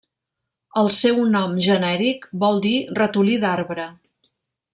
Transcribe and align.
El 0.83 0.87
seu 0.95 1.19
nom 1.35 1.53
genèric 1.67 2.25
vol 2.45 2.59
dir 2.67 2.75
'ratolí 2.97 3.37
d'arbre'. 3.45 3.87